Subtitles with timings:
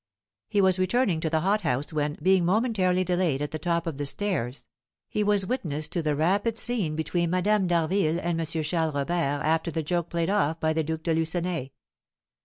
[0.49, 4.07] He was returning to the hothouse when, being momentarily delayed at the top of the
[4.07, 4.65] stairs,
[5.07, 8.45] he was witness to the rapid scene between Madame d'Harville and M.
[8.63, 11.69] Charles Robert after the joke played off by the Duke de Lucenay.